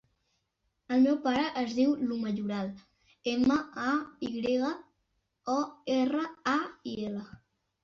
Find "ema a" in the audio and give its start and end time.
3.33-3.93